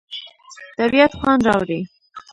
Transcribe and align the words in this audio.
طبیعت 0.77 1.11
خوند 1.19 1.41
راوړي. 1.47 1.81